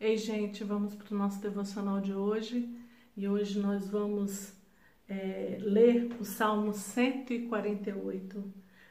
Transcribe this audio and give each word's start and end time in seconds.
Ei, 0.00 0.18
gente, 0.18 0.64
vamos 0.64 0.94
para 0.94 1.14
o 1.14 1.16
nosso 1.16 1.40
devocional 1.40 2.00
de 2.00 2.12
hoje. 2.12 2.68
E 3.16 3.28
hoje 3.28 3.60
nós 3.60 3.88
vamos 3.88 4.52
é, 5.08 5.56
ler 5.60 6.10
o 6.20 6.24
Salmo 6.24 6.74
148. 6.74 8.44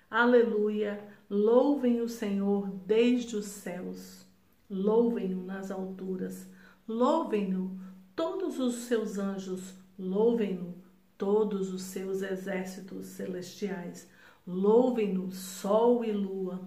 Aleluia! 0.09 1.05
Louvem 1.29 1.99
o 1.99 2.07
Senhor 2.07 2.69
desde 2.85 3.35
os 3.35 3.45
céus, 3.45 4.25
louvem-no 4.69 5.43
nas 5.43 5.71
alturas, 5.71 6.47
louvem-no 6.87 7.77
todos 8.15 8.59
os 8.59 8.75
seus 8.83 9.17
anjos, 9.17 9.73
louvem-no 9.99 10.75
todos 11.17 11.73
os 11.73 11.81
seus 11.81 12.21
exércitos 12.21 13.07
celestiais, 13.07 14.07
louvem-no 14.47 15.31
sol 15.31 16.05
e 16.05 16.11
lua, 16.11 16.61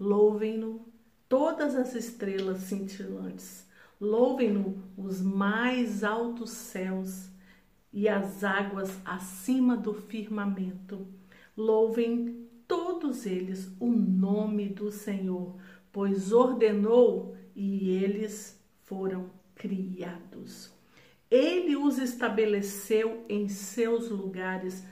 louvem-no 0.00 0.84
todas 1.28 1.76
as 1.76 1.94
estrelas 1.94 2.58
cintilantes 2.62 3.65
Louvem-no 4.00 4.82
os 4.96 5.22
mais 5.22 6.04
altos 6.04 6.50
céus 6.50 7.30
e 7.92 8.08
as 8.08 8.44
águas 8.44 9.00
acima 9.04 9.76
do 9.76 9.94
firmamento. 9.94 11.06
Louvem 11.56 12.46
todos 12.68 13.24
eles 13.24 13.74
o 13.80 13.86
nome 13.86 14.68
do 14.68 14.90
Senhor, 14.90 15.56
pois 15.90 16.30
ordenou 16.30 17.34
e 17.54 17.88
eles 17.90 18.62
foram 18.84 19.30
criados. 19.54 20.70
Ele 21.30 21.74
os 21.74 21.98
estabeleceu 21.98 23.24
em 23.28 23.48
seus 23.48 24.10
lugares 24.10 24.84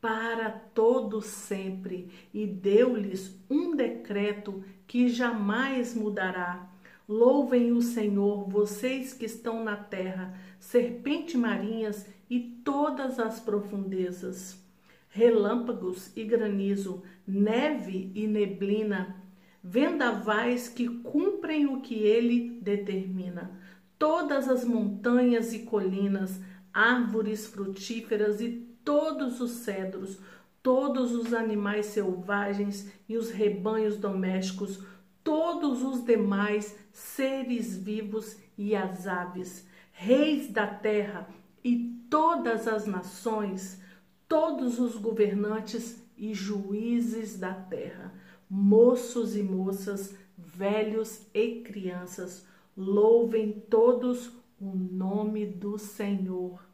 para 0.00 0.50
todo 0.50 1.20
sempre 1.20 2.08
e 2.32 2.46
deu-lhes 2.46 3.36
um 3.50 3.74
decreto 3.74 4.64
que 4.86 5.08
jamais 5.08 5.94
mudará 5.94 6.71
Louvem 7.08 7.72
o 7.72 7.82
Senhor, 7.82 8.48
vocês 8.48 9.12
que 9.12 9.26
estão 9.26 9.64
na 9.64 9.76
terra, 9.76 10.34
serpentes 10.58 11.34
marinhas 11.34 12.06
e 12.30 12.40
todas 12.64 13.18
as 13.18 13.40
profundezas. 13.40 14.60
Relâmpagos 15.08 16.10
e 16.16 16.24
granizo, 16.24 17.02
neve 17.26 18.10
e 18.14 18.26
neblina, 18.26 19.16
vendavais 19.62 20.68
que 20.68 20.88
cumprem 20.88 21.66
o 21.66 21.80
que 21.80 21.94
ele 21.94 22.58
determina. 22.62 23.60
Todas 23.98 24.48
as 24.48 24.64
montanhas 24.64 25.52
e 25.52 25.60
colinas, 25.60 26.40
árvores 26.72 27.46
frutíferas 27.46 28.40
e 28.40 28.66
todos 28.84 29.40
os 29.40 29.50
cedros, 29.50 30.18
todos 30.62 31.12
os 31.12 31.34
animais 31.34 31.86
selvagens 31.86 32.90
e 33.08 33.16
os 33.16 33.30
rebanhos 33.30 33.96
domésticos, 33.96 34.80
todos 35.24 35.82
os 35.82 36.04
demais 36.04 36.76
seres 36.92 37.76
vivos 37.76 38.36
e 38.56 38.74
as 38.74 39.06
aves, 39.06 39.66
reis 39.92 40.48
da 40.48 40.66
terra 40.66 41.28
e 41.64 41.96
todas 42.10 42.66
as 42.66 42.86
nações, 42.86 43.80
todos 44.28 44.78
os 44.78 44.96
governantes 44.96 46.02
e 46.16 46.34
juízes 46.34 47.38
da 47.38 47.54
terra, 47.54 48.12
moços 48.48 49.36
e 49.36 49.42
moças, 49.42 50.14
velhos 50.36 51.26
e 51.32 51.60
crianças, 51.60 52.46
louvem 52.76 53.52
todos 53.68 54.30
o 54.60 54.74
nome 54.74 55.46
do 55.46 55.78
Senhor, 55.78 56.64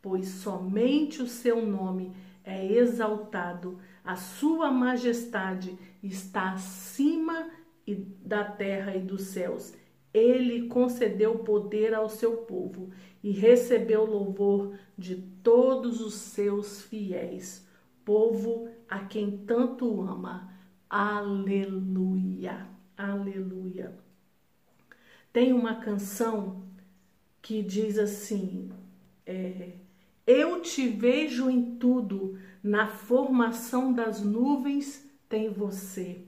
pois 0.00 0.28
somente 0.28 1.22
o 1.22 1.26
seu 1.26 1.64
nome 1.64 2.12
é 2.44 2.64
exaltado, 2.72 3.78
a 4.04 4.16
sua 4.16 4.70
majestade 4.70 5.76
está 6.02 6.52
acima 6.52 7.50
e 7.86 7.94
da 7.94 8.44
terra 8.44 8.96
e 8.96 9.00
dos 9.00 9.22
céus. 9.22 9.74
Ele 10.12 10.68
concedeu 10.68 11.38
poder 11.40 11.94
ao 11.94 12.08
seu 12.08 12.38
povo 12.38 12.90
e 13.22 13.30
recebeu 13.30 14.04
louvor 14.04 14.74
de 14.96 15.16
todos 15.42 16.00
os 16.00 16.14
seus 16.14 16.82
fiéis, 16.82 17.66
povo 18.04 18.68
a 18.88 19.00
quem 19.00 19.38
tanto 19.38 20.00
ama. 20.00 20.52
Aleluia, 20.88 22.66
aleluia. 22.96 23.94
Tem 25.32 25.52
uma 25.52 25.74
canção 25.74 26.62
que 27.42 27.62
diz 27.62 27.98
assim: 27.98 28.70
é, 29.26 29.72
Eu 30.26 30.62
te 30.62 30.88
vejo 30.88 31.50
em 31.50 31.76
tudo, 31.76 32.38
na 32.62 32.86
formação 32.86 33.92
das 33.92 34.22
nuvens 34.22 35.06
tem 35.28 35.50
você. 35.50 36.24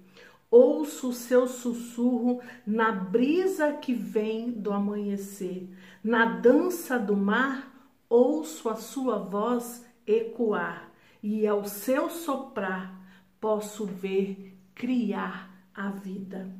Ouço 0.50 1.10
o 1.10 1.12
seu 1.12 1.46
sussurro 1.46 2.40
na 2.66 2.90
brisa 2.90 3.72
que 3.72 3.92
vem 3.92 4.50
do 4.50 4.72
amanhecer. 4.72 5.68
Na 6.02 6.24
dança 6.24 6.98
do 6.98 7.16
mar, 7.16 7.92
ouço 8.08 8.68
a 8.68 8.76
sua 8.76 9.18
voz 9.18 9.84
ecoar. 10.06 10.90
E 11.22 11.46
ao 11.46 11.64
seu 11.64 12.08
soprar, 12.08 12.98
posso 13.40 13.84
ver 13.84 14.56
criar 14.74 15.68
a 15.74 15.90
vida. 15.90 16.50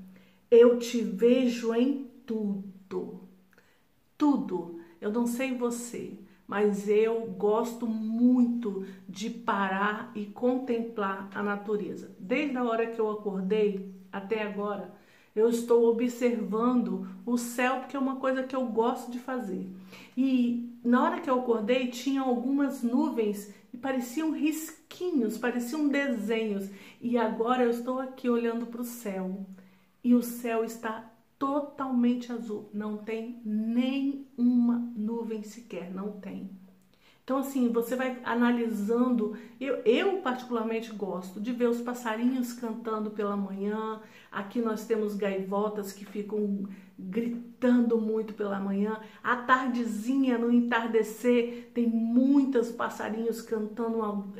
Eu 0.50 0.78
te 0.78 1.00
vejo 1.00 1.75
em 1.75 2.10
tudo. 2.26 3.20
Tudo. 4.19 4.81
Eu 5.00 5.12
não 5.12 5.26
sei 5.26 5.56
você, 5.56 6.19
mas 6.48 6.88
eu 6.88 7.26
gosto 7.26 7.86
muito 7.86 8.86
de 9.06 9.28
parar 9.28 10.10
e 10.14 10.25
contemplar 10.25 11.28
a 11.34 11.42
natureza. 11.42 12.10
Desde 12.19 12.56
a 12.56 12.64
hora 12.64 12.86
que 12.86 12.98
eu 12.98 13.10
acordei 13.10 13.94
até 14.10 14.42
agora, 14.42 14.94
eu 15.37 15.50
estou 15.50 15.87
observando 15.87 17.06
o 17.26 17.37
céu 17.37 17.81
porque 17.81 17.94
é 17.94 18.00
uma 18.00 18.16
coisa 18.16 18.42
que 18.42 18.56
eu 18.56 18.64
gosto 18.64 19.12
de 19.12 19.19
fazer. 19.19 19.69
E 20.16 20.72
na 20.82 21.04
hora 21.04 21.20
que 21.20 21.28
eu 21.28 21.38
acordei, 21.38 21.88
tinha 21.88 22.22
algumas 22.22 22.82
nuvens 22.82 23.53
e 23.72 23.76
pareciam 23.76 24.31
risquinhos, 24.31 25.37
pareciam 25.37 25.87
desenhos. 25.87 26.70
E 26.98 27.19
agora 27.19 27.64
eu 27.64 27.70
estou 27.70 28.00
aqui 28.00 28.28
olhando 28.28 28.66
para 28.66 28.81
o 28.81 28.84
céu 28.84 29.44
e 30.03 30.14
o 30.14 30.22
céu 30.22 30.64
está 30.64 31.07
totalmente 31.38 32.32
azul, 32.32 32.69
não 32.75 32.97
tem 32.97 33.41
nem 33.44 34.26
uma 34.37 34.76
nuvem 34.97 35.43
sequer, 35.43 35.93
não 35.93 36.12
tem. 36.12 36.50
Então, 37.28 37.37
assim, 37.37 37.69
você 37.69 37.94
vai 37.94 38.19
analisando. 38.25 39.37
Eu, 39.60 39.82
eu, 39.84 40.22
particularmente, 40.22 40.91
gosto 40.94 41.38
de 41.38 41.53
ver 41.53 41.69
os 41.69 41.82
passarinhos 41.82 42.54
cantando 42.54 43.10
pela 43.10 43.37
manhã. 43.37 44.00
Aqui 44.32 44.62
nós 44.62 44.87
temos 44.87 45.15
gaivotas 45.15 45.93
que 45.93 46.06
ficam 46.06 46.66
gritando 46.99 47.99
muito 47.99 48.32
pela 48.32 48.59
manhã. 48.59 48.99
À 49.22 49.37
tardezinha, 49.37 50.38
no 50.38 50.50
entardecer, 50.50 51.70
tem 51.75 51.87
muitos 51.87 52.72
passarinhos 52.72 53.43
cantando 53.43 54.32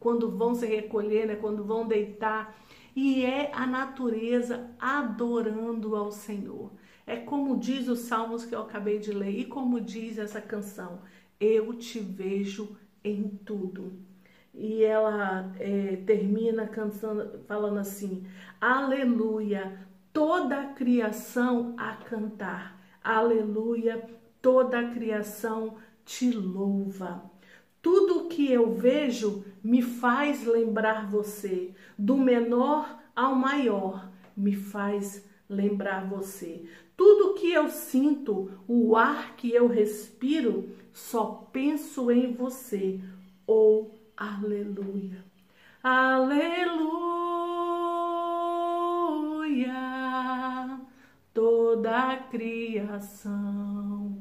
quando 0.00 0.28
vão 0.28 0.52
se 0.52 0.66
recolher, 0.66 1.28
né, 1.28 1.36
quando 1.36 1.62
vão 1.62 1.86
deitar 1.86 2.58
e 2.94 3.24
é 3.24 3.50
a 3.54 3.66
natureza 3.66 4.70
adorando 4.78 5.96
ao 5.96 6.12
Senhor. 6.12 6.70
É 7.06 7.16
como 7.16 7.58
diz 7.58 7.88
os 7.88 8.00
salmos 8.00 8.44
que 8.44 8.54
eu 8.54 8.62
acabei 8.62 8.98
de 8.98 9.12
ler 9.12 9.38
e 9.38 9.44
como 9.44 9.80
diz 9.80 10.18
essa 10.18 10.40
canção: 10.40 11.00
Eu 11.40 11.74
te 11.74 11.98
vejo 11.98 12.76
em 13.02 13.28
tudo. 13.44 13.92
E 14.54 14.84
ela 14.84 15.52
é, 15.58 15.96
termina 16.06 16.66
cantando, 16.66 17.40
falando 17.46 17.78
assim: 17.78 18.26
Aleluia, 18.60 19.80
toda 20.12 20.60
a 20.60 20.66
criação 20.74 21.74
a 21.78 21.96
cantar. 21.96 22.80
Aleluia, 23.02 24.04
toda 24.40 24.78
a 24.78 24.90
criação 24.90 25.76
te 26.04 26.30
louva. 26.30 27.31
Tudo 27.82 28.28
que 28.28 28.50
eu 28.50 28.72
vejo 28.72 29.44
me 29.62 29.82
faz 29.82 30.46
lembrar 30.46 31.10
você, 31.10 31.74
do 31.98 32.16
menor 32.16 32.98
ao 33.14 33.34
maior, 33.34 34.10
me 34.36 34.54
faz 34.54 35.28
lembrar 35.48 36.08
você. 36.08 36.64
Tudo 36.96 37.34
que 37.34 37.52
eu 37.52 37.68
sinto, 37.68 38.50
o 38.68 38.96
ar 38.96 39.34
que 39.36 39.50
eu 39.50 39.66
respiro, 39.66 40.70
só 40.92 41.48
penso 41.52 42.10
em 42.10 42.32
você. 42.32 43.00
Oh, 43.46 43.90
aleluia. 44.16 45.24
Aleluia. 45.82 46.52
Toda 51.34 52.12
a 52.12 52.16
criação 52.18 54.16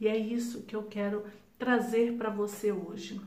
E 0.00 0.08
é 0.08 0.18
isso 0.18 0.62
que 0.64 0.74
eu 0.74 0.82
quero 0.82 1.24
trazer 1.56 2.16
para 2.18 2.30
você 2.30 2.72
hoje. 2.72 3.20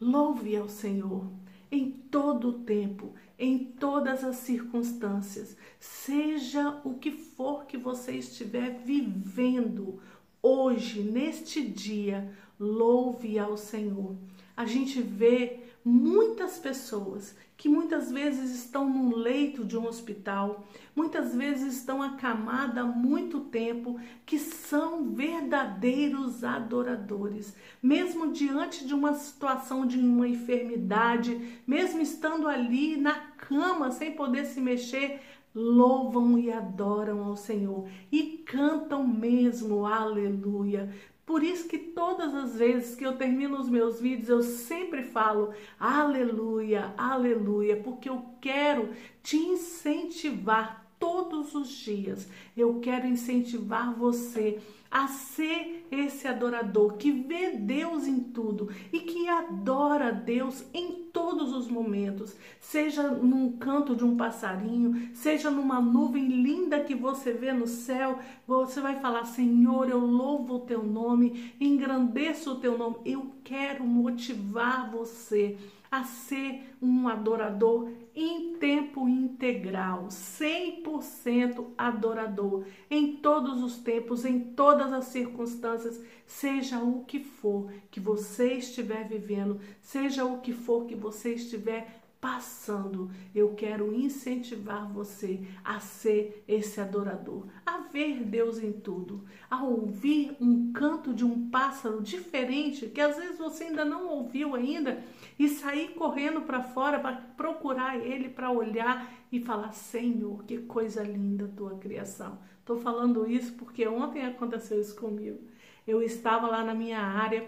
Louve 0.00 0.56
ao 0.56 0.70
Senhor 0.70 1.30
em 1.70 1.90
todo 1.90 2.48
o 2.48 2.60
tempo 2.60 3.14
em 3.38 3.58
todas 3.58 4.22
as 4.22 4.36
circunstâncias, 4.36 5.56
seja 5.80 6.80
o 6.84 6.94
que 6.94 7.10
for 7.10 7.66
que 7.66 7.76
você 7.76 8.12
estiver 8.12 8.78
vivendo 8.84 10.00
hoje, 10.44 11.00
neste 11.00 11.62
dia, 11.62 12.30
louve 12.60 13.38
ao 13.38 13.56
Senhor. 13.56 14.14
A 14.54 14.66
gente 14.66 15.00
vê 15.00 15.60
muitas 15.82 16.58
pessoas 16.58 17.34
que 17.56 17.68
muitas 17.68 18.10
vezes 18.10 18.50
estão 18.50 18.88
num 18.88 19.14
leito 19.14 19.64
de 19.64 19.78
um 19.78 19.86
hospital, 19.86 20.66
muitas 20.94 21.34
vezes 21.34 21.76
estão 21.76 22.02
acamadas 22.02 22.76
há 22.76 22.84
muito 22.84 23.40
tempo, 23.40 23.98
que 24.26 24.38
são 24.38 25.12
verdadeiros 25.12 26.44
adoradores, 26.44 27.54
mesmo 27.82 28.32
diante 28.32 28.86
de 28.86 28.92
uma 28.92 29.14
situação 29.14 29.86
de 29.86 29.98
uma 29.98 30.28
enfermidade, 30.28 31.58
mesmo 31.66 32.02
estando 32.02 32.48
ali 32.48 32.96
na 32.96 33.14
cama 33.14 33.90
sem 33.90 34.12
poder 34.12 34.44
se 34.46 34.60
mexer, 34.60 35.20
louvam 35.54 36.38
e 36.38 36.50
adoram 36.50 37.22
ao 37.22 37.36
Senhor 37.36 37.88
e 38.10 38.38
cantam 38.44 39.06
mesmo, 39.06 39.86
aleluia. 39.86 40.92
Por 41.24 41.42
isso 41.42 41.68
que 41.68 41.78
todas 41.78 42.34
as 42.34 42.56
vezes 42.56 42.94
que 42.94 43.04
eu 43.04 43.16
termino 43.16 43.58
os 43.58 43.68
meus 43.68 43.98
vídeos, 44.00 44.28
eu 44.28 44.42
sempre 44.42 45.02
falo 45.02 45.54
aleluia, 45.78 46.92
aleluia, 46.98 47.80
porque 47.82 48.10
eu 48.10 48.22
quero 48.40 48.90
te 49.22 49.36
incentivar 49.36 50.83
todos 51.04 51.54
os 51.54 51.68
dias. 51.68 52.26
Eu 52.56 52.80
quero 52.80 53.06
incentivar 53.06 53.94
você 53.94 54.58
a 54.90 55.06
ser 55.06 55.86
esse 55.90 56.26
adorador 56.26 56.94
que 56.94 57.10
vê 57.10 57.50
Deus 57.50 58.06
em 58.06 58.20
tudo 58.20 58.70
e 58.90 59.00
que 59.00 59.28
adora 59.28 60.10
Deus 60.10 60.64
em 60.72 61.04
todos 61.12 61.52
os 61.52 61.68
momentos, 61.68 62.34
seja 62.58 63.10
num 63.10 63.52
canto 63.52 63.94
de 63.94 64.02
um 64.02 64.16
passarinho, 64.16 65.10
seja 65.12 65.50
numa 65.50 65.78
nuvem 65.78 66.26
linda 66.28 66.80
que 66.80 66.94
você 66.94 67.32
vê 67.32 67.52
no 67.52 67.66
céu, 67.66 68.18
você 68.46 68.80
vai 68.80 68.98
falar: 68.98 69.26
Senhor, 69.26 69.90
eu 69.90 69.98
louvo 69.98 70.54
o 70.54 70.60
teu 70.60 70.82
nome, 70.82 71.54
engrandeço 71.60 72.52
o 72.52 72.60
teu 72.60 72.78
nome. 72.78 72.96
Eu 73.04 73.30
quero 73.44 73.84
motivar 73.84 74.90
você 74.90 75.58
a 75.90 76.02
ser 76.02 76.74
um 76.80 77.08
adorador 77.08 77.90
em 78.14 78.54
tempo 78.58 79.08
integral, 79.08 80.06
100% 80.08 81.72
adorador, 81.76 82.64
em 82.88 83.16
todos 83.16 83.62
os 83.62 83.78
tempos, 83.78 84.24
em 84.24 84.38
todas 84.38 84.92
as 84.92 85.06
circunstâncias, 85.06 86.00
seja 86.26 86.78
o 86.78 87.04
que 87.04 87.18
for 87.18 87.72
que 87.90 87.98
você 87.98 88.54
estiver 88.54 89.08
vivendo, 89.08 89.60
seja 89.82 90.24
o 90.24 90.40
que 90.40 90.52
for 90.52 90.86
que 90.86 90.94
você 90.94 91.34
estiver 91.34 92.03
passando, 92.24 93.10
eu 93.34 93.54
quero 93.54 93.94
incentivar 93.94 94.90
você 94.90 95.42
a 95.62 95.78
ser 95.78 96.42
esse 96.48 96.80
adorador, 96.80 97.44
a 97.66 97.80
ver 97.80 98.24
Deus 98.24 98.58
em 98.58 98.72
tudo, 98.72 99.26
a 99.50 99.62
ouvir 99.62 100.34
um 100.40 100.72
canto 100.72 101.12
de 101.12 101.22
um 101.22 101.50
pássaro 101.50 102.00
diferente 102.00 102.86
que 102.86 102.98
às 103.02 103.18
vezes 103.18 103.36
você 103.36 103.64
ainda 103.64 103.84
não 103.84 104.08
ouviu 104.08 104.54
ainda 104.54 105.04
e 105.38 105.50
sair 105.50 105.90
correndo 105.90 106.40
para 106.40 106.62
fora 106.62 106.98
para 106.98 107.14
procurar 107.36 107.98
ele, 107.98 108.30
para 108.30 108.50
olhar 108.50 109.12
e 109.30 109.38
falar: 109.38 109.72
Senhor, 109.72 110.44
que 110.44 110.56
coisa 110.62 111.02
linda 111.02 111.52
tua 111.54 111.76
criação. 111.76 112.38
Estou 112.58 112.78
falando 112.78 113.30
isso 113.30 113.52
porque 113.52 113.86
ontem 113.86 114.24
aconteceu 114.24 114.80
isso 114.80 114.96
comigo. 114.96 115.40
Eu 115.86 116.00
estava 116.02 116.46
lá 116.46 116.64
na 116.64 116.72
minha 116.72 117.00
área 117.00 117.46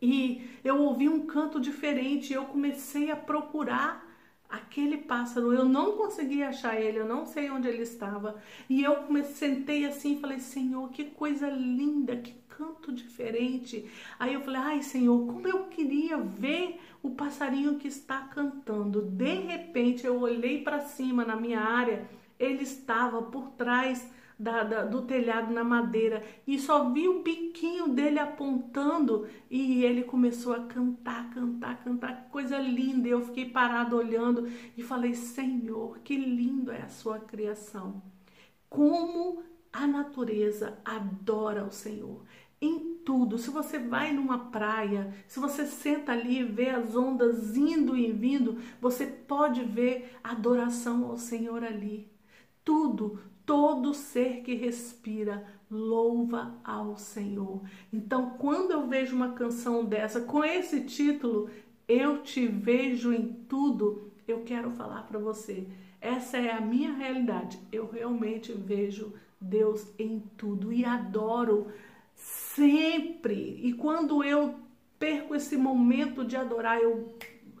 e 0.00 0.48
eu 0.64 0.80
ouvi 0.80 1.08
um 1.08 1.26
canto 1.26 1.60
diferente, 1.60 2.32
eu 2.32 2.44
comecei 2.46 3.10
a 3.10 3.16
procurar 3.16 4.06
aquele 4.48 4.96
pássaro, 4.96 5.52
eu 5.52 5.64
não 5.64 5.96
conseguia 5.96 6.48
achar 6.48 6.80
ele, 6.80 6.98
eu 6.98 7.06
não 7.06 7.26
sei 7.26 7.50
onde 7.50 7.68
ele 7.68 7.82
estava. 7.82 8.40
E 8.68 8.82
eu 8.82 8.96
sentei 9.24 9.84
assim 9.84 10.16
e 10.16 10.20
falei: 10.20 10.38
"Senhor, 10.38 10.88
que 10.90 11.04
coisa 11.04 11.48
linda, 11.50 12.16
que 12.16 12.32
canto 12.48 12.92
diferente". 12.92 13.88
Aí 14.18 14.34
eu 14.34 14.40
falei: 14.40 14.60
"Ai, 14.60 14.82
Senhor, 14.82 15.26
como 15.26 15.46
eu 15.46 15.64
queria 15.64 16.16
ver 16.16 16.80
o 17.02 17.10
passarinho 17.10 17.78
que 17.78 17.88
está 17.88 18.22
cantando". 18.22 19.02
De 19.02 19.34
repente 19.34 20.06
eu 20.06 20.20
olhei 20.20 20.62
para 20.62 20.80
cima 20.80 21.24
na 21.24 21.36
minha 21.36 21.60
área, 21.60 22.08
ele 22.38 22.62
estava 22.62 23.22
por 23.22 23.50
trás 23.50 24.10
da, 24.38 24.62
da, 24.62 24.84
do 24.84 25.02
telhado 25.02 25.52
na 25.52 25.64
madeira 25.64 26.22
e 26.46 26.58
só 26.58 26.90
vi 26.90 27.08
o 27.08 27.22
biquinho 27.22 27.88
dele 27.88 28.18
apontando 28.18 29.26
e 29.50 29.84
ele 29.84 30.04
começou 30.04 30.52
a 30.52 30.60
cantar, 30.60 31.30
cantar, 31.30 31.82
cantar, 31.82 32.28
coisa 32.30 32.58
linda. 32.58 33.08
Eu 33.08 33.20
fiquei 33.22 33.50
parado 33.50 33.96
olhando 33.96 34.48
e 34.76 34.82
falei: 34.82 35.14
Senhor, 35.14 35.98
que 36.00 36.16
lindo 36.16 36.70
é 36.70 36.82
a 36.82 36.88
sua 36.88 37.18
criação. 37.18 38.02
Como 38.68 39.42
a 39.72 39.86
natureza 39.86 40.78
adora 40.84 41.64
o 41.64 41.72
Senhor 41.72 42.22
em 42.60 42.96
tudo. 43.04 43.38
Se 43.38 43.50
você 43.50 43.78
vai 43.78 44.12
numa 44.12 44.50
praia, 44.50 45.14
se 45.26 45.38
você 45.38 45.66
senta 45.66 46.12
ali 46.12 46.40
e 46.40 46.44
vê 46.44 46.70
as 46.70 46.94
ondas 46.94 47.56
indo 47.56 47.96
e 47.96 48.12
vindo, 48.12 48.58
você 48.80 49.06
pode 49.06 49.62
ver 49.64 50.16
adoração 50.22 51.06
ao 51.06 51.16
Senhor 51.16 51.64
ali. 51.64 52.17
Tudo, 52.68 53.18
todo 53.46 53.94
ser 53.94 54.42
que 54.42 54.52
respira 54.54 55.42
louva 55.70 56.54
ao 56.62 56.98
Senhor. 56.98 57.62
Então, 57.90 58.32
quando 58.38 58.72
eu 58.72 58.86
vejo 58.86 59.16
uma 59.16 59.32
canção 59.32 59.86
dessa 59.86 60.20
com 60.20 60.44
esse 60.44 60.82
título, 60.82 61.48
Eu 61.88 62.22
te 62.22 62.46
vejo 62.46 63.10
em 63.10 63.32
tudo, 63.48 64.12
eu 64.26 64.42
quero 64.42 64.70
falar 64.70 65.04
para 65.04 65.18
você. 65.18 65.66
Essa 65.98 66.36
é 66.36 66.52
a 66.52 66.60
minha 66.60 66.92
realidade. 66.92 67.58
Eu 67.72 67.88
realmente 67.90 68.52
vejo 68.52 69.14
Deus 69.40 69.90
em 69.98 70.22
tudo 70.36 70.70
e 70.70 70.84
adoro 70.84 71.68
sempre. 72.14 73.58
E 73.62 73.72
quando 73.72 74.22
eu 74.22 74.56
perco 74.98 75.34
esse 75.34 75.56
momento 75.56 76.22
de 76.22 76.36
adorar, 76.36 76.78
eu 76.78 77.14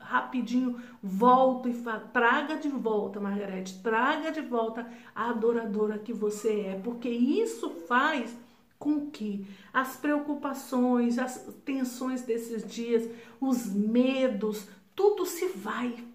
rapidinho 0.08 0.80
volto 1.02 1.68
e 1.68 1.74
traga 2.12 2.56
de 2.56 2.68
volta, 2.68 3.20
Margarete, 3.20 3.78
traga 3.82 4.32
de 4.32 4.40
volta 4.40 4.90
a 5.14 5.28
adoradora 5.28 5.98
que 5.98 6.14
você 6.14 6.60
é, 6.60 6.80
porque 6.82 7.10
isso 7.10 7.68
faz 7.86 8.34
com 8.78 9.10
que 9.10 9.46
as 9.72 9.96
preocupações, 9.96 11.18
as 11.18 11.44
tensões 11.64 12.22
desses 12.22 12.66
dias, 12.66 13.06
os 13.38 13.66
medos, 13.66 14.66
tudo 14.94 15.26
se 15.26 15.48
vai. 15.48 16.07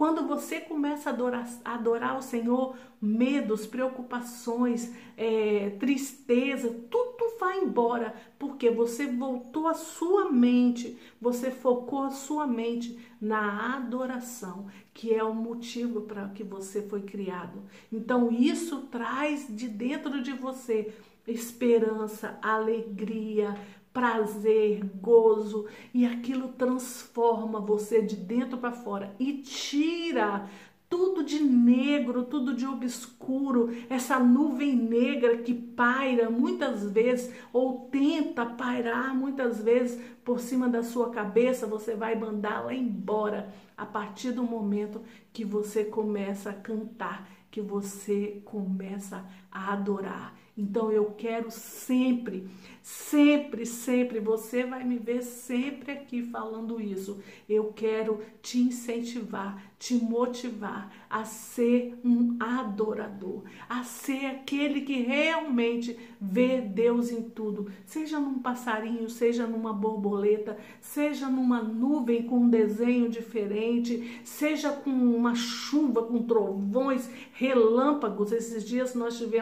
Quando 0.00 0.26
você 0.26 0.60
começa 0.60 1.10
a 1.10 1.12
adorar, 1.12 1.46
adorar 1.62 2.16
o 2.16 2.22
Senhor, 2.22 2.74
medos, 3.02 3.66
preocupações, 3.66 4.94
é, 5.14 5.76
tristeza, 5.78 6.70
tudo 6.90 7.36
vai 7.38 7.58
embora, 7.58 8.14
porque 8.38 8.70
você 8.70 9.06
voltou 9.06 9.68
a 9.68 9.74
sua 9.74 10.32
mente, 10.32 10.98
você 11.20 11.50
focou 11.50 12.04
a 12.04 12.10
sua 12.10 12.46
mente 12.46 12.98
na 13.20 13.76
adoração, 13.76 14.68
que 14.94 15.12
é 15.12 15.22
o 15.22 15.34
motivo 15.34 16.00
para 16.00 16.30
que 16.30 16.42
você 16.42 16.80
foi 16.80 17.02
criado. 17.02 17.62
Então 17.92 18.32
isso 18.32 18.88
traz 18.90 19.54
de 19.54 19.68
dentro 19.68 20.22
de 20.22 20.32
você 20.32 20.94
esperança, 21.26 22.38
alegria, 22.40 23.54
prazer, 23.92 24.84
gozo, 25.00 25.66
e 25.92 26.06
aquilo 26.06 26.48
transforma 26.48 27.60
você 27.60 28.00
de 28.02 28.16
dentro 28.16 28.58
para 28.58 28.72
fora 28.72 29.14
e 29.18 29.34
tira 29.34 30.48
tudo 30.90 31.22
de 31.22 31.38
negro, 31.40 32.24
tudo 32.24 32.52
de 32.52 32.66
obscuro, 32.66 33.70
essa 33.88 34.18
nuvem 34.18 34.74
negra 34.74 35.38
que 35.38 35.54
paira 35.54 36.28
muitas 36.28 36.82
vezes 36.90 37.32
ou 37.52 37.88
tenta 37.92 38.44
pairar 38.44 39.14
muitas 39.14 39.62
vezes 39.62 40.02
por 40.24 40.40
cima 40.40 40.68
da 40.68 40.82
sua 40.82 41.10
cabeça, 41.10 41.64
você 41.64 41.94
vai 41.94 42.16
mandá-la 42.16 42.74
embora 42.74 43.54
a 43.76 43.86
partir 43.86 44.32
do 44.32 44.42
momento 44.42 45.00
que 45.32 45.44
você 45.44 45.84
começa 45.84 46.50
a 46.50 46.54
cantar, 46.54 47.28
que 47.52 47.60
você 47.60 48.42
começa 48.44 49.18
a 49.18 49.24
adorar. 49.50 50.38
Então 50.60 50.92
eu 50.92 51.06
quero 51.16 51.50
sempre, 51.50 52.46
sempre, 52.82 53.64
sempre, 53.64 54.20
você 54.20 54.64
vai 54.64 54.84
me 54.84 54.98
ver 54.98 55.22
sempre 55.22 55.90
aqui 55.92 56.22
falando 56.22 56.78
isso. 56.78 57.22
Eu 57.48 57.72
quero 57.72 58.20
te 58.42 58.58
incentivar, 58.58 59.62
te 59.78 59.94
motivar 59.94 60.92
a 61.08 61.24
ser 61.24 61.98
um 62.04 62.36
adorador, 62.38 63.44
a 63.68 63.82
ser 63.84 64.26
aquele 64.26 64.82
que 64.82 65.00
realmente 65.00 65.98
vê 66.20 66.60
Deus 66.60 67.10
em 67.10 67.22
tudo, 67.22 67.72
seja 67.86 68.20
num 68.20 68.38
passarinho, 68.38 69.08
seja 69.08 69.46
numa 69.46 69.72
borboleta, 69.72 70.58
seja 70.80 71.28
numa 71.28 71.62
nuvem 71.62 72.24
com 72.24 72.40
um 72.40 72.50
desenho 72.50 73.08
diferente, 73.08 74.20
seja 74.22 74.70
com 74.70 74.90
uma 74.90 75.34
chuva, 75.34 76.02
com 76.02 76.22
trovões, 76.22 77.08
relâmpagos. 77.32 78.30
Esses 78.30 78.62
dias 78.62 78.94
nós 78.94 79.16
tivemos 79.16 79.39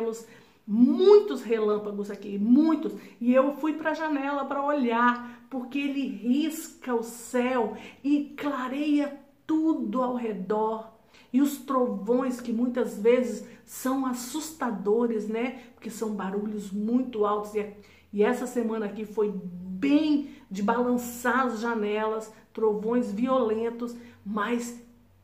muitos 0.67 1.43
relâmpagos 1.43 2.11
aqui, 2.11 2.39
muitos. 2.39 2.93
E 3.21 3.33
eu 3.33 3.57
fui 3.57 3.73
para 3.73 3.91
a 3.91 3.95
janela 3.95 4.45
para 4.45 4.63
olhar, 4.63 5.47
porque 5.49 5.79
ele 5.79 6.07
risca 6.07 6.95
o 6.95 7.03
céu 7.03 7.75
e 8.05 8.35
clareia 8.37 9.19
tudo 9.47 10.03
ao 10.03 10.15
redor. 10.15 10.97
e 11.31 11.43
os 11.43 11.59
trovões 11.59 12.41
que 12.41 12.53
muitas 12.53 12.99
vezes 12.99 13.47
são 13.65 14.07
assustadores, 14.07 15.29
né? 15.29 15.63
Porque 15.75 15.91
são 15.91 16.15
barulhos 16.15 16.73
muito 16.73 17.27
altos 17.27 17.55
e, 17.55 17.71
e 18.13 18.23
essa 18.23 18.47
semana 18.47 18.87
aqui 18.87 19.05
foi 19.05 19.31
bem 19.31 20.31
de 20.51 20.63
balançar 20.63 21.47
as 21.47 21.61
janelas, 21.61 22.33
trovões 22.53 23.13
violentos, 23.13 23.95
mas 24.25 24.81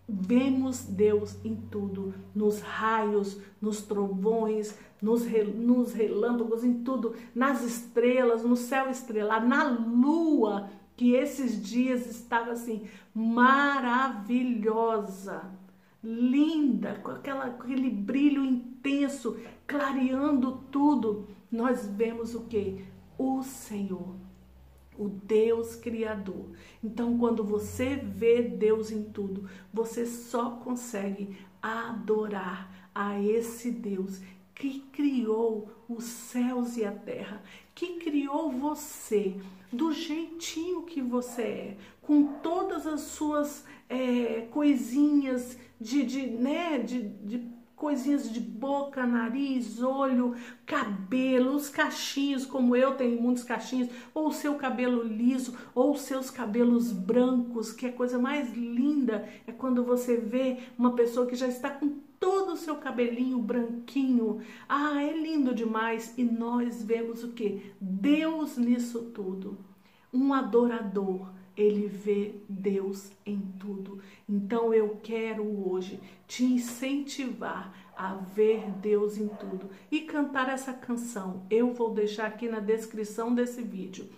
vemos 0.09 0.85
Deus 0.85 1.37
em 1.45 1.57
tudo, 1.57 2.15
nos 2.35 2.61
raios, 2.61 3.41
nos 3.61 3.83
trovões, 3.83 4.79
nos, 5.01 5.25
relâmpagos, 5.25 6.63
em 6.65 6.83
tudo, 6.83 7.15
nas 7.35 7.63
estrelas, 7.63 8.43
no 8.43 8.57
céu 8.57 8.89
estrelado, 8.91 9.47
na 9.47 9.65
lua, 9.65 10.71
que 10.97 11.15
esses 11.15 11.61
dias 11.63 12.07
estava 12.07 12.53
assim 12.53 12.87
maravilhosa, 13.15 14.63
linda, 16.03 17.01
com 17.03 17.11
aquela, 17.11 17.47
aquele 17.47 17.91
brilho 17.91 18.45
intenso, 18.45 19.37
clareando 19.67 20.63
tudo. 20.71 21.27
Nós 21.51 21.87
vemos 21.87 22.35
o 22.35 22.45
que? 22.45 22.85
O 23.17 23.43
Senhor 23.43 24.24
o 24.99 25.09
Deus 25.09 25.75
Criador. 25.77 26.51
Então, 26.83 27.19
quando 27.19 27.43
você 27.45 27.97
vê 27.97 28.43
Deus 28.43 28.91
em 28.91 29.03
tudo, 29.05 29.49
você 29.73 30.07
só 30.07 30.53
consegue 30.53 31.37
adorar 31.61 32.91
a 32.95 33.21
esse 33.21 33.71
Deus 33.71 34.21
que 34.55 34.81
criou 34.93 35.71
os 35.89 36.05
céus 36.05 36.77
e 36.77 36.85
a 36.85 36.93
terra, 36.93 37.43
que 37.75 37.99
criou 37.99 38.51
você 38.53 39.37
do 39.73 39.93
jeitinho 39.93 40.83
que 40.83 41.03
você 41.03 41.43
é, 41.43 41.77
com 42.01 42.39
todas 42.41 42.87
as 42.87 43.01
suas 43.01 43.65
é, 43.89 44.43
coisinhas 44.53 45.59
de, 45.81 46.05
de, 46.05 46.27
né, 46.27 46.79
de, 46.79 47.03
de 47.03 47.49
coisinhas 47.85 48.33
de 48.33 48.41
boca, 48.41 49.07
nariz, 49.07 49.83
olho, 49.83 50.35
cabelo, 50.65 51.55
os 51.55 51.69
cachinhos, 51.69 52.47
como 52.47 52.75
eu 52.75 52.95
tenho 52.95 53.21
muitos 53.21 53.45
cachinhos, 53.45 53.91
ou 54.15 54.29
o 54.29 54.33
seu 54.33 54.55
cabelo 54.55 55.03
liso, 55.03 55.55
ou 55.75 55.93
os 55.93 56.01
seus 56.01 56.31
cabelos 56.31 56.91
brancos, 56.91 57.73
que 57.73 57.85
é 57.85 57.91
a 57.91 57.93
coisa 57.93 58.19
mais 58.19 58.51
linda 58.57 59.29
é 59.47 59.53
quando 59.53 59.85
você 59.85 60.17
vê 60.17 60.61
uma 60.79 60.95
pessoa 60.95 61.27
que 61.27 61.37
já 61.37 61.47
está 61.47 61.69
com 61.69 61.99
todo 62.19 62.55
o 62.55 62.57
seu 62.57 62.77
cabelinho 62.77 63.39
branquinho. 63.39 64.41
Ah, 64.67 65.03
é 65.03 65.13
lindo 65.13 65.55
demais. 65.55 66.15
E 66.17 66.25
nós 66.25 66.83
vemos 66.83 67.23
o 67.23 67.33
que? 67.33 67.71
Deus 67.79 68.57
nisso 68.57 69.11
tudo. 69.13 69.59
Um 70.11 70.33
adorador 70.33 71.29
ele 71.57 71.87
vê 71.87 72.35
Deus 72.49 73.11
em 73.25 73.41
tudo. 73.59 74.01
Então 74.29 74.73
eu 74.73 74.99
quero 75.03 75.45
hoje 75.69 76.01
te 76.27 76.45
incentivar 76.45 77.73
a 77.97 78.15
ver 78.15 78.71
Deus 78.81 79.17
em 79.17 79.29
tudo 79.29 79.71
e 79.91 80.01
cantar 80.01 80.49
essa 80.49 80.73
canção. 80.73 81.47
Eu 81.49 81.73
vou 81.73 81.91
deixar 81.91 82.27
aqui 82.27 82.49
na 82.49 82.61
descrição 82.61 83.35
desse 83.35 83.63
vídeo 83.63 84.09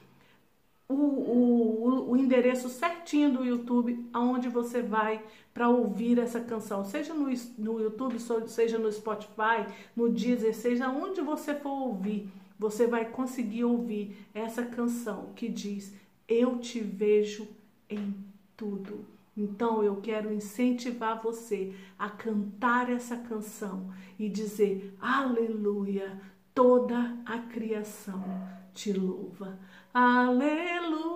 o, 0.88 0.94
o, 0.94 2.10
o 2.10 2.16
endereço 2.16 2.68
certinho 2.68 3.32
do 3.32 3.44
YouTube, 3.44 4.08
aonde 4.12 4.48
você 4.48 4.82
vai 4.82 5.22
para 5.52 5.68
ouvir 5.68 6.18
essa 6.18 6.40
canção, 6.40 6.84
seja 6.84 7.12
no, 7.12 7.28
no 7.58 7.80
YouTube, 7.80 8.18
seja 8.46 8.78
no 8.78 8.90
Spotify, 8.92 9.66
no 9.94 10.08
Deezer, 10.08 10.54
seja 10.54 10.88
onde 10.88 11.20
você 11.20 11.54
for 11.54 11.88
ouvir, 11.88 12.30
você 12.58 12.86
vai 12.86 13.06
conseguir 13.06 13.64
ouvir 13.64 14.16
essa 14.32 14.64
canção 14.64 15.32
que 15.34 15.48
diz 15.48 15.94
eu 16.28 16.58
te 16.58 16.80
vejo 16.80 17.48
em 17.88 18.14
tudo. 18.56 19.04
Então 19.36 19.82
eu 19.82 19.96
quero 19.96 20.32
incentivar 20.32 21.20
você 21.22 21.74
a 21.98 22.08
cantar 22.08 22.90
essa 22.90 23.16
canção 23.16 23.92
e 24.18 24.28
dizer: 24.28 24.96
Aleluia, 25.00 26.20
toda 26.54 27.16
a 27.26 27.38
criação 27.38 28.24
te 28.72 28.92
louva. 28.92 29.58
Aleluia, 29.92 31.06